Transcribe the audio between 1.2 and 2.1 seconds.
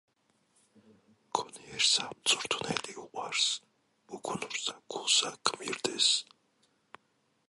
გონიერსა